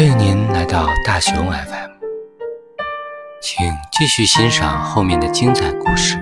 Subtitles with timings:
[0.00, 1.90] 欢迎您来到大熊 FM，
[3.42, 6.18] 请继续欣赏后面的精彩故事。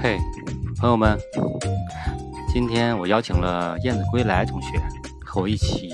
[0.00, 0.20] 嘿，
[0.78, 1.18] 朋友们，
[2.52, 4.80] 今天我邀请了燕子归来同学
[5.26, 5.90] 和我一起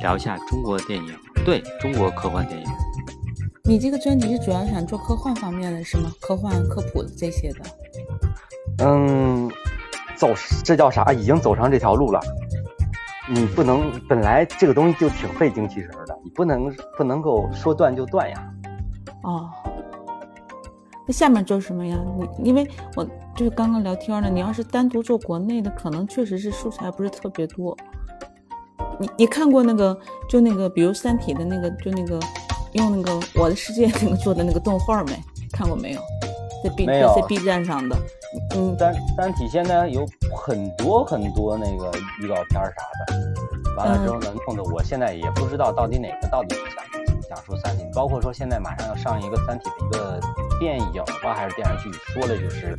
[0.00, 1.14] 聊一下中国电影，
[1.44, 2.66] 对中国科幻电影。
[3.62, 6.10] 你这个专辑是主要想做科幻方面的是吗？
[6.18, 7.60] 科幻、科普这些的。
[8.78, 9.50] 嗯，
[10.16, 10.30] 走
[10.64, 11.12] 这叫啥？
[11.12, 12.18] 已经走上这条路了。
[13.28, 18.52] 你不能本来这个东西就挺费精气神的，你不能不能够说断就断呀。
[19.24, 19.50] 哦，
[21.04, 21.98] 那下面做什么呀？
[22.38, 22.64] 你因为
[22.94, 27.76] 我就是刚刚聊天呢，你要是单独做国内的，可能确实是素材不是特别多。
[29.00, 32.20] 你你看过那个就那个比如《三体》的那个就那个
[32.74, 35.12] 用那个《我的世界》那个做的那个动画没？
[35.52, 36.00] 看过没有？
[36.62, 37.96] 在 B 在 B 站上的。
[38.54, 40.06] 嗯，三三体现在有
[40.46, 42.70] 很多很多那个预告片啥
[43.08, 46.84] 的，完了之后呢，弄得我现在也不知道到底哪个到底是讲
[47.28, 50.20] 讲述三体，包括说现在马上要上一个三体的一个
[50.60, 52.76] 电影吧，还是电视剧，说的就是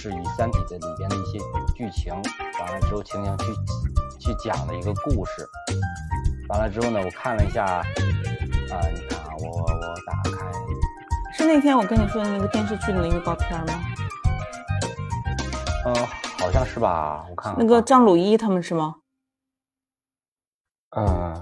[0.00, 1.38] 是以三体的里边的一些
[1.76, 2.12] 剧情，
[2.58, 3.54] 完了之后情景去
[4.18, 5.48] 去讲的一个故事。
[6.48, 7.84] 完了之后呢，我看了一下，啊，
[8.92, 9.66] 你看啊，我我
[10.04, 10.44] 打开，
[11.36, 13.80] 是那天我跟你说的那个电视剧的那个预告片吗？
[15.86, 15.94] 嗯，
[16.46, 18.94] 好像是吧，我看那个张鲁一他们是吗？
[20.96, 21.34] 嗯，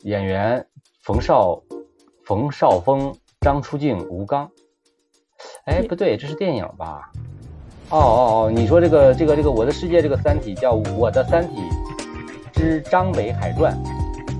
[0.00, 0.66] 演员
[1.02, 1.62] 冯绍
[2.24, 4.50] 冯绍峰、张出镜、吴刚。
[5.66, 7.12] 哎，不对，这是电影吧？
[7.90, 11.60] 哦哦哦，你说这个这个这个《我的世界》这个《三体》叫《我的三体
[12.54, 13.76] 之张北海传》。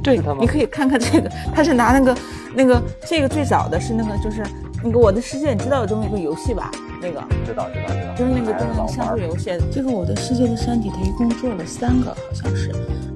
[0.02, 2.18] 对，你可以看看这个，他是拿那个
[2.54, 4.42] 那个这个最早的是那个就是
[4.82, 6.70] 那个《我的世界》，你知道有这么一个游戏吧？
[7.02, 9.50] 那个知道知道知道，就是那个跟那个像素游戏。
[9.72, 12.70] 这个《我的世界》的三体，它一共做了三个，好像是。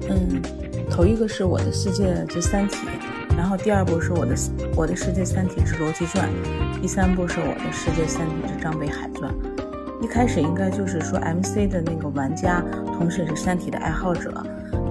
[0.09, 0.41] 嗯，
[0.89, 2.87] 头一个是我的世界之三体，
[3.37, 4.35] 然后第二部是我的
[4.75, 6.27] 我的世界三体之逻辑传，
[6.81, 9.33] 第三部是我的世界三体之张北海传。
[10.01, 12.63] 一开始应该就是说 MC 的那个玩家，
[12.97, 14.31] 同时也是三体的爱好者，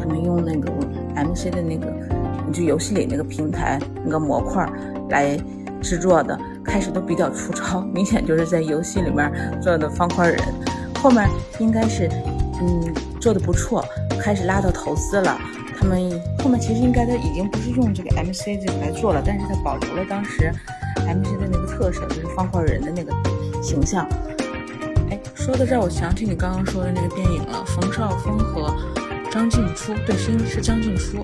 [0.00, 0.70] 他们用那个
[1.16, 1.92] MC 的那个
[2.52, 4.66] 就游戏里那个平台那个模块
[5.10, 5.36] 来
[5.80, 6.38] 制作的。
[6.68, 10.38] 开始都比较粗糙，明显就是在游戏里面做的方块人。
[11.02, 12.08] 后面应该是，
[12.60, 13.84] 嗯，做的不错，
[14.20, 15.40] 开始拉到投资了。
[15.78, 16.10] 他们
[16.42, 20.52] 后面其实应该他已经不是用这个 MC 这个来做了，但是他保留了当时
[21.06, 23.12] MC 的那个特色，就是方块人的那个
[23.62, 24.06] 形象。
[25.10, 28.74] 哎，说到这儿，我想起你刚刚说的那个电影了，冯绍峰和
[29.30, 31.22] 张静初，对，是是张静初。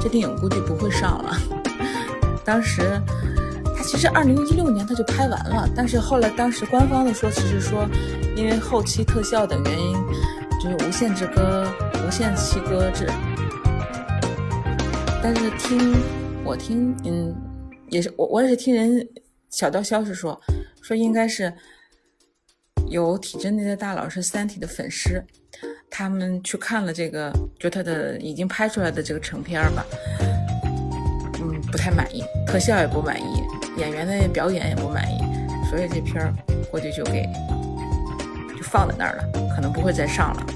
[0.00, 1.36] 这电影估计不会上了，
[2.44, 3.00] 当时。
[3.90, 7.88] 其实二零一六年他就拍完了，但是后来当时官方的说辞是说，
[8.36, 9.96] 因为后期特效等原因，
[10.62, 11.66] 就是无限制搁
[12.06, 13.10] 无限期搁置。
[15.20, 15.92] 但是听
[16.44, 17.34] 我听，嗯，
[17.88, 19.04] 也是我我也是听人
[19.50, 20.40] 小道消息说，
[20.80, 21.52] 说应该是
[22.88, 25.20] 有体制内的大佬是《三体》的粉丝，
[25.90, 29.84] 他们去看了这个，就他的已经拍出来的这个成片吧，
[31.40, 33.42] 嗯，不太满意，特效也不满意。
[33.80, 35.18] 演员的表演也不满意，
[35.70, 36.34] 所以这片儿
[36.70, 37.26] 估计就给
[38.54, 39.24] 就放在那儿了，
[39.56, 40.46] 可能不会再上了。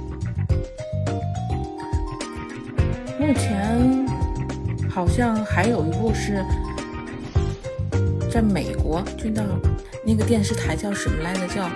[3.19, 4.07] 目前
[4.91, 6.45] 好像还有一部是
[8.31, 9.43] 在美国，就到
[10.05, 11.47] 那个电视台叫什么来着？
[11.49, 11.71] 叫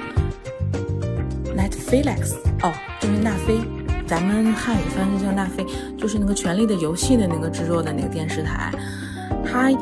[1.56, 3.60] Netflix 哦，就是纳菲，
[4.06, 5.64] 咱们汉语翻译叫纳菲，
[5.96, 8.70] 就是那个《权力的游戏》的那个制作的那个电视台，
[9.50, 9.72] 它。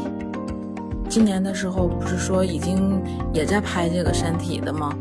[1.16, 4.94] 今年的时候不是说已经也在拍这个《山体》的吗？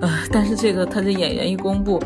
[0.00, 2.02] 呃，但是这个他的演员一公布，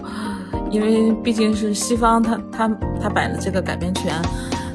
[0.73, 2.69] 因为毕竟是西方，他他
[3.01, 4.21] 他摆的这个改编权，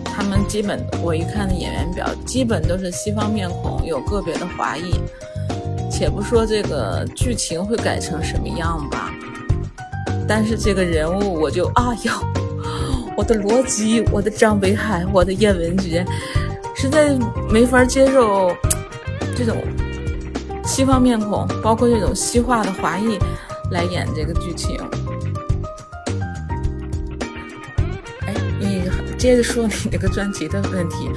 [0.06, 4.94] 他们基本我一看的演员表，基本都是西方面孔，有个别的华裔。
[5.92, 9.12] 且不说这个剧情会改成什么样吧，
[10.26, 12.14] 但是这个人物我就啊哟，
[13.18, 16.06] 我的罗辑，我的张北海，我的叶文洁。
[16.82, 17.16] 实在
[17.52, 18.58] 没法接受
[19.38, 19.64] 这种
[20.66, 23.20] 西方面孔，包括这种西化的华裔
[23.70, 24.82] 来演这个剧情。
[28.26, 31.08] 哎，你接着说你那个专辑的问题，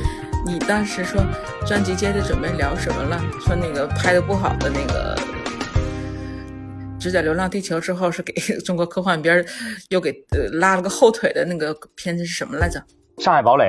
[0.44, 1.24] 你当时说
[1.66, 3.18] 专辑接着准备聊什么了？
[3.40, 5.16] 说那个拍的不好的那个
[7.00, 8.34] 《只在流浪地球》之后，是给
[8.66, 9.42] 中国科幻片
[9.88, 12.78] 又给呃拉了个后腿的那个片子是什么来着？
[13.24, 13.64] 《上海堡垒》。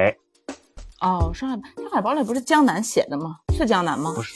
[1.01, 3.37] 哦，上海上海堡垒不是江南写的吗？
[3.53, 4.13] 是江南吗？
[4.15, 4.33] 不是，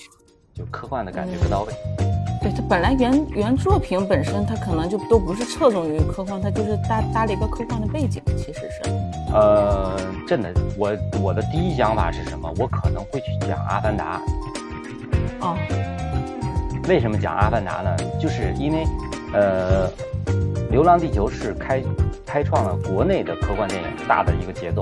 [0.54, 1.74] 就科幻的感觉不到位。
[2.42, 8.90] 对他本来原原作品本身，他可能就都不是侧重于科幻，他就是搭搭了一个科幻的背景，其实是。
[9.34, 9.96] 呃，
[10.28, 12.50] 真的，我我的第一想法是什么？
[12.58, 14.20] 我可能会去讲《阿凡达》。
[15.42, 15.58] 哦，
[16.88, 17.98] 为什么讲《阿凡达》呢？
[18.20, 18.88] 就是因为，
[19.34, 19.90] 呃，
[20.72, 21.84] 《流浪地球》是开
[22.26, 24.82] 开创了国内的科幻电影大的一个节奏，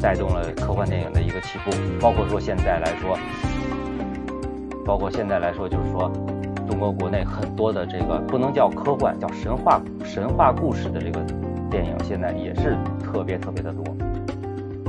[0.00, 1.70] 带动了科幻电影的一个起步。
[2.00, 3.18] 包括说现在来说，
[4.84, 6.10] 包括现在来说，就是说，
[6.68, 11.20] 中国国内很多的这个不能叫科幻，叫神话神话故事的这个
[11.70, 13.84] 电影，现在也是特别特别的多。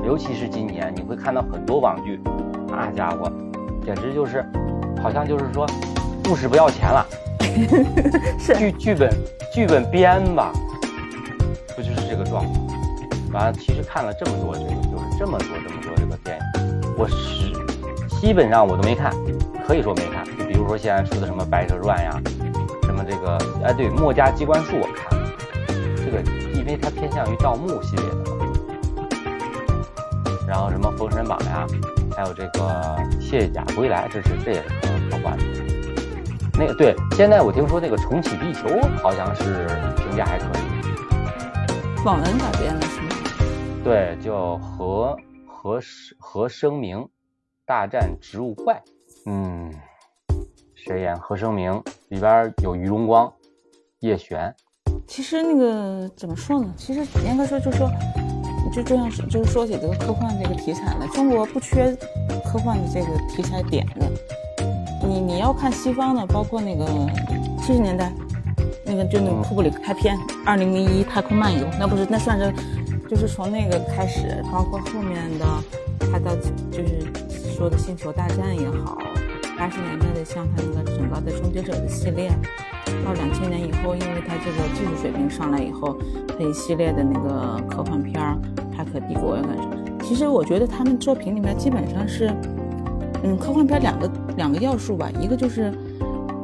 [0.05, 2.19] 尤其是今年，你会看到很多网剧，
[2.67, 3.31] 那家伙，
[3.85, 4.45] 简直就是。
[5.01, 5.65] 好像就是说，
[6.25, 7.05] 故事不要钱了，
[8.57, 9.09] 剧剧本
[9.53, 10.51] 剧本编吧？
[13.31, 16.43] 完了，其实看了这么多这个，就是这么多这么多这个电影，
[16.97, 17.53] 我是
[18.19, 19.13] 基本上我都没看，
[19.67, 20.25] 可以说没看。
[20.37, 22.21] 就比如说现在出的什么《白蛇传》呀，
[22.83, 25.17] 什么这个哎对，《墨家机关术》我看，
[25.97, 26.21] 这个
[26.53, 28.15] 因为它偏向于盗墓系列的，
[30.47, 31.67] 然后什么《封神榜》呀。
[32.17, 32.59] 还有这个
[33.21, 35.43] 《卸甲归来》，这是这也是科科幻的。
[36.57, 38.67] 那个对，现在我听说那个《重启地球》
[39.01, 39.65] 好像是
[39.95, 40.78] 评价还可以。
[42.05, 43.09] 网文改编的是吗？
[43.83, 45.79] 对，叫和和
[46.17, 47.05] 和声明
[47.65, 48.81] 大战植物怪。
[49.25, 49.69] 嗯，
[50.73, 51.83] 谁演何生明？
[52.07, 53.31] 里边有于荣光、
[53.99, 54.55] 叶璇。
[55.05, 56.73] 其实那个怎么说呢？
[56.77, 57.89] 其实严格说，就说。
[58.71, 61.95] 就这样是，就是说起这个科幻这个题材来，中国不缺
[62.45, 64.07] 科幻的这个题材点子。
[65.03, 66.85] 你你要看西方的，包括那个
[67.57, 68.13] 七十年代，
[68.89, 72.51] 那个就那个库布里克开篇《二零零一太空漫游》，那不是那算是，
[73.07, 75.45] 就是从那个开始，包括后面的
[76.11, 76.35] 他的
[76.71, 77.05] 就是
[77.55, 78.97] 说的《星球大战》也好，
[79.55, 82.31] 八十年代的像他那个整个的《终结者》的系列。
[83.05, 85.95] 到两千年以后，因为他这个技术水平上来以后，
[86.37, 88.35] 这一系列的那个科幻片儿，
[88.75, 89.77] 《骇客帝国》呀干什么？
[90.03, 92.33] 其实我觉得他们作品里面基本上是，
[93.23, 95.71] 嗯，科幻片两个两个要素吧，一个就是，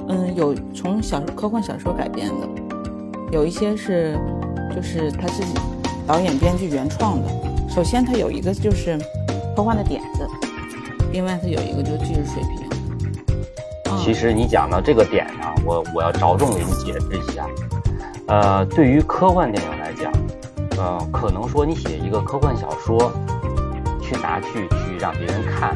[0.08, 2.48] 嗯，有从小科幻小说改编的，
[3.32, 4.18] 有一些是
[4.76, 5.54] 就是他自己
[6.06, 7.30] 导演编剧原创的。
[7.70, 8.98] 首先，它有一个就是
[9.56, 10.28] 科幻的点子，
[11.12, 13.98] 另外它有一个就是技术水平。
[13.98, 17.48] 其实你讲到这个点上，我我要着重给你解释一下。
[18.28, 20.12] 呃，对于科幻电影来讲，
[20.78, 23.12] 呃，可能说你写一个科幻小说，
[24.02, 25.76] 去拿去去让别人看，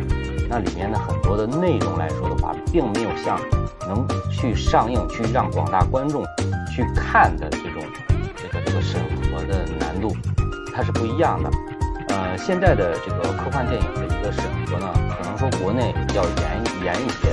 [0.50, 3.40] 那里面的很多的内容来说的话，并没有像
[3.81, 6.24] 能去上映去让广大观众
[6.74, 7.84] 去看的这种
[8.36, 9.00] 这个这个审
[9.31, 10.12] 核的难度，
[10.74, 11.51] 它是不一样的。
[12.10, 17.30] 呃，现在的这个科幻电影的一个审核呢，可能说国内要严严一些。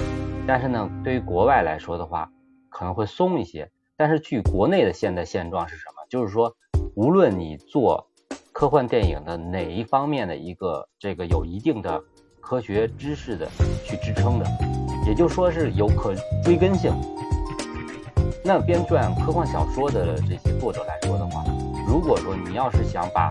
[0.47, 2.31] 但是呢，对于国外来说的话，
[2.69, 3.71] 可能会松一些。
[3.97, 6.05] 但是据国内的现在现状是什么？
[6.11, 6.55] 就是说，
[6.95, 8.11] 无论你做
[8.53, 12.05] 科幻电影的哪一方面的一个这个有一定的
[12.49, 13.49] 科学知识的
[13.85, 14.47] 去支撑的，
[15.05, 16.15] 也就说是有可
[16.45, 16.93] 追根性。
[18.45, 21.45] 那编撰科幻小说的这些作者来说的话，
[21.89, 23.29] 如果说你要是想把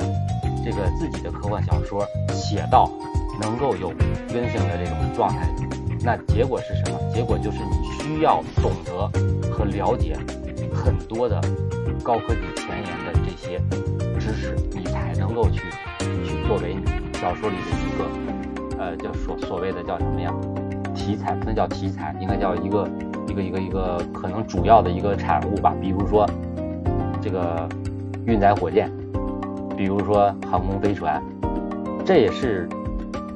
[0.65, 2.91] 这个自己的科幻小说写到
[3.41, 3.94] 能够有
[4.27, 5.47] 追根性的这种状态。
[6.01, 7.00] 那结果是什么？
[7.13, 9.09] 结果就是你需要懂得
[9.50, 10.17] 和了解
[10.73, 11.39] 很多的
[12.03, 13.62] 高科技前沿的这些
[14.19, 15.62] 知识，你才能够去
[16.25, 16.75] 去作为
[17.13, 18.35] 小说里的一个
[18.77, 20.34] 呃叫所所谓的叫什么呀？
[20.94, 22.89] 题材不能叫题材，应该叫一个
[23.27, 25.74] 一个一个一个可能主要的一个产物吧。
[25.82, 26.29] 比如说
[27.22, 27.67] 这个
[28.25, 28.91] 运载火箭，
[29.75, 31.22] 比如说航空飞船，
[32.05, 32.67] 这也是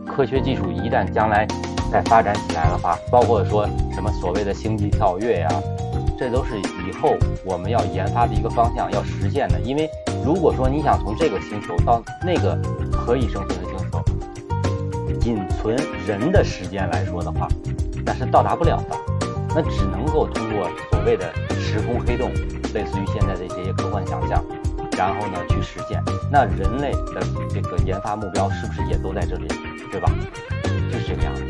[0.06, 1.48] 科学技术一旦将来。
[1.92, 5.50] 再发展起来的话，包括说什么所谓的星际跳跃呀，
[6.20, 9.60] 这都是以后我们要研发的一个方向，要实现的。
[9.62, 9.90] 因为
[10.24, 12.56] 如果说你想从这个星球到那个
[12.92, 13.69] 可以生存的，
[15.30, 17.48] 仅存人的时间来说的话，
[18.04, 18.98] 那是到达不了的。
[19.54, 22.32] 那只能够通过所谓的时空黑洞，
[22.74, 24.44] 类似于现在的这些科幻想象，
[24.98, 26.02] 然后呢去实现。
[26.32, 27.22] 那人类的
[27.54, 29.48] 这个研发目标是不是也都在这里，
[29.92, 30.10] 对吧？
[30.92, 31.44] 就是这个样子。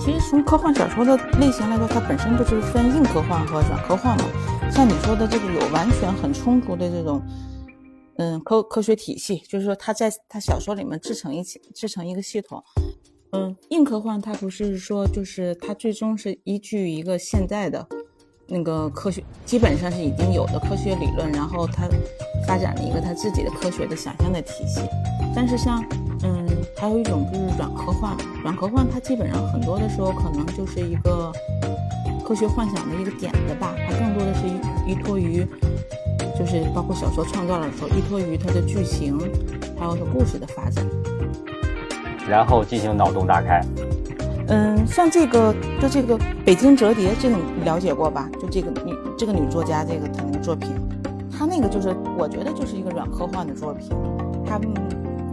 [0.00, 4.24] 其实从科幻小说的类型来说，它本身不就是分硬科幻和软科幻吗？
[4.70, 7.20] 像你说的这个有完全很充足的这种，
[8.18, 12.62] 嗯，科科学体系，就是说他在他小说里面制成一起制成一个系统。
[13.32, 17.86] 嗯，硬科幻它不是说就是它最终是依据一个现在的
[18.46, 21.86] 那个科学，基本上是已经有的科学理论，然后它
[22.46, 24.80] 发展了一个它自己的科学的想象的体系。
[25.36, 25.84] 但是像
[26.24, 31.30] 嗯，还有一种就是软科幻，软科幻它基本上很多的时候可能就是一个
[32.24, 35.46] 科学幻想的一个点子吧，它更多的是依依托于
[36.38, 39.18] 就是包括小说创造的时候，依托于它的剧情，
[39.76, 40.86] 还有它故事的发展。
[42.28, 43.60] 然后进行脑洞大开。
[44.48, 48.30] 嗯，像这个就这个《北京折叠》这个你了解过吧？
[48.40, 50.70] 就这个女这个女作家这个她那个作品，
[51.30, 53.90] 她那个就是我觉得就是一个软科幻的作品。
[54.46, 54.58] 她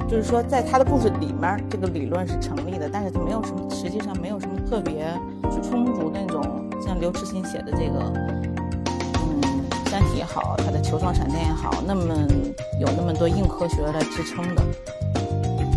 [0.07, 5.07] 就是说在她的故事里面，这个理论是成立的，但是它没有什么，实际上没有什么特别
[5.61, 6.43] 充足的那种，
[6.81, 8.43] 像刘慈欣写的这个，嗯，
[9.95, 12.13] 《三体》也好，它的《球状闪电》也好，那么
[12.81, 14.61] 有那么多硬科学来支撑的。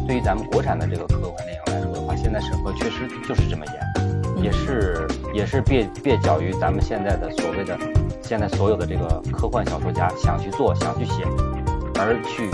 [0.09, 7.79] 对于咱们国产的这个科幻电影来说的话，现在审核确实就是这么严，也是也是蹩蹩脚于咱们现在的所谓的
[8.21, 11.23] 现在所有的这个科幻小说家想去做想去写，
[11.95, 12.51] 而去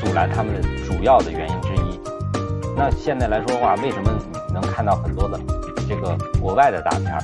[0.00, 2.00] 阻拦他们的主要的原因之一。
[2.76, 4.10] 那现在来说的话，为什么
[4.52, 5.38] 能看到很多的
[5.88, 7.20] 这个国外的大片儿，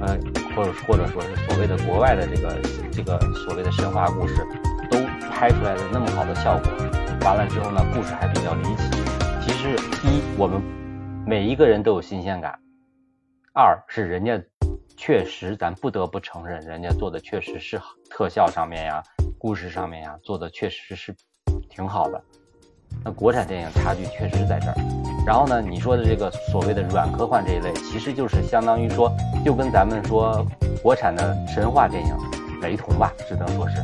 [0.00, 0.16] 呃，
[0.54, 2.56] 或者或者说是所谓的国外的这个
[2.92, 4.36] 这个所谓的神话故事，
[4.90, 4.98] 都
[5.30, 6.70] 拍出来的那么好的效果，
[7.22, 8.90] 完了之后呢，故事还比较离奇。
[9.42, 9.74] 其实，
[10.06, 10.62] 一我们
[11.26, 12.52] 每一个人都有新鲜感；
[13.52, 14.40] 二是人家
[14.96, 19.02] 确实，咱不得不承认，人家做的确实是特效上面呀、
[19.38, 21.14] 故事上面呀做的确实是
[21.68, 22.22] 挺好的。
[23.02, 24.74] 那国产电影差距确实在这儿。
[25.26, 29.10] 然后呢，你说的这个所谓的软科幻这一类，其实就是相当于说，
[29.44, 30.46] 就跟咱们说
[30.82, 32.14] 国产的神话电影
[32.60, 33.76] 雷同吧，只能说是。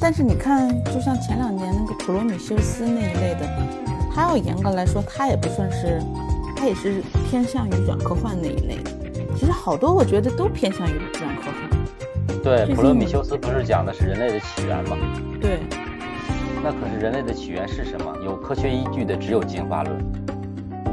[0.00, 3.48] 但是你看，就像前两年那个《普罗米修斯》那一类的。
[4.16, 6.00] 它要严格来说，它也不算是，
[6.56, 8.90] 它也是偏向于软科幻那一类的。
[9.36, 12.40] 其实好多我觉得都偏向于软科幻。
[12.40, 14.96] 对，普罗米修斯不是讲的是人类的起源吗？
[15.40, 15.58] 对。
[16.64, 18.10] 那可是人类的起源是什么？
[18.24, 19.98] 有科学依据的只有进化论。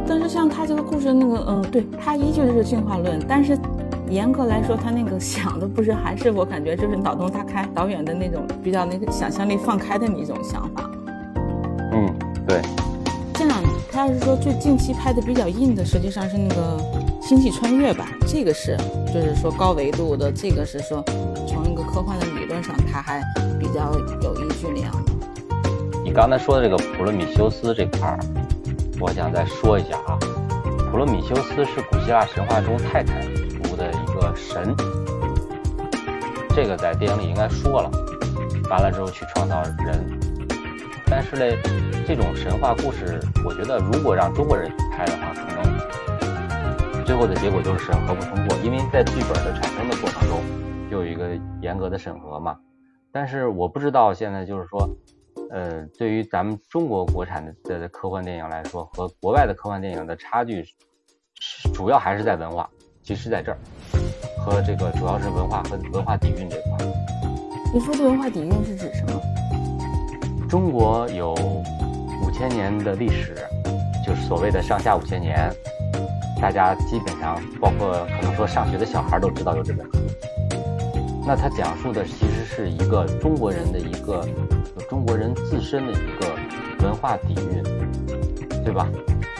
[0.05, 3.57] 但是像他这个故事那个，嗯，对，他依据的是进化论，但是
[4.09, 10.91] 严格来说，他那个想的不是，还是我感觉就是脑洞大开，导演的那种比较那个想象力放开的那种想法。
[11.93, 12.13] 嗯，
[12.45, 12.59] 对。
[13.33, 16.77] 这样，他要是说最近期拍的比较硬的，实际上是那个
[17.25, 18.09] 《星际穿越》吧？
[18.27, 18.75] 这个是，
[19.07, 21.01] 就是说高维度的，这个是说
[21.47, 23.21] 从一个科幻的理论上，他还
[23.57, 25.11] 比较有依据那样的。
[26.13, 28.19] 刚才说的这个普罗米修斯这块儿，
[28.99, 30.19] 我想再说一下啊。
[30.91, 33.21] 普罗米修斯是古希腊神话中泰坦
[33.63, 34.75] 族的一个神，
[36.53, 37.89] 这个在电影里应该说了。
[38.69, 40.19] 完了之后去创造人。
[41.05, 41.57] 但是嘞，
[42.05, 50.41] 这种神话故事，我觉得如果让中国人拍的话，可能最后的结果就是审核不通过，因为在剧本的产生的过程中
[50.89, 51.29] 就有一个
[51.61, 52.57] 严格的审核嘛。
[53.13, 54.89] 但是我不知道现在就是说，
[55.51, 60.63] 呃，对于咱们中国国产的的科幻电影来说，和国外的科幻电影的差距，
[61.74, 62.70] 主要还是在文化，
[63.03, 63.58] 其实在这儿，
[64.38, 66.77] 和这个主要是文化和文化底蕴这块。
[67.74, 69.22] 你说的文化底蕴是指什么？
[70.48, 73.36] 中国有五千年的历史，
[74.08, 75.53] 就是所谓的上下五千年，
[76.41, 79.98] 大家基本上包括可能说上学的小孩都知道有这本书。
[81.27, 84.25] 那它讲述的其实是一个中国人的一个
[84.91, 87.63] 中国人自身的一个文化底蕴，
[88.62, 88.86] 对吧？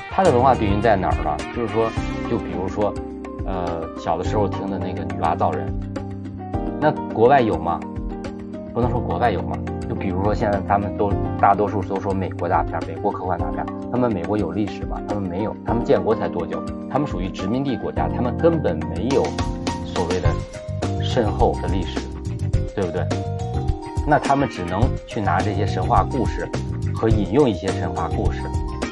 [0.10, 1.38] 他的文化底蕴在哪儿呢？
[1.54, 1.90] 就是说，
[2.30, 2.94] 就比如说，
[3.46, 5.68] 呃，小的时候听的那个女娲造人，
[6.80, 7.82] 那国外有吗？
[8.74, 9.58] 不能说国外有吗？
[9.90, 15.02] 就比如说，现在他们都大多数都说美国大片、美国科幻大片，他们美国有历史吗？
[15.06, 16.64] 他们没有，他们建国才多久？
[16.90, 19.26] 他们属于殖民地国家，他们根本没有
[19.86, 20.30] 所谓的
[21.04, 22.00] 深厚的历史，
[22.74, 23.06] 对不对？
[24.08, 26.50] 那他们只能去拿这些神话故事
[26.94, 28.40] 和引用一些神话故事，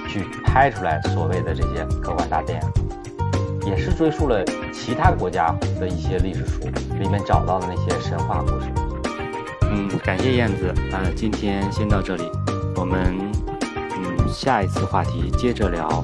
[0.07, 6.61] 去拍出来所谓的这些科幻大电影，也是追溯了其他国家的一些历史书
[6.99, 8.67] 里面找到的那些神话故事。
[9.71, 12.23] 嗯，感谢燕子，呃，今天先到这里，
[12.75, 13.15] 我们
[13.95, 16.03] 嗯下一次话题接着聊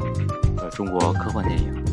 [0.57, 1.83] 呃中国科幻电影，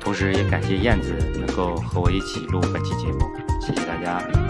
[0.00, 3.18] 同时也感谢燕子能够和我一起录本期节目，
[3.60, 4.49] 谢谢大家。